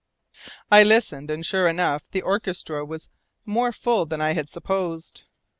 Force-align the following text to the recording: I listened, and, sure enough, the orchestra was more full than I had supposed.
I 0.71 0.81
listened, 0.81 1.29
and, 1.29 1.45
sure 1.45 1.67
enough, 1.67 2.09
the 2.09 2.23
orchestra 2.23 2.83
was 2.83 3.07
more 3.45 3.71
full 3.71 4.07
than 4.07 4.19
I 4.19 4.31
had 4.33 4.49
supposed. 4.49 5.25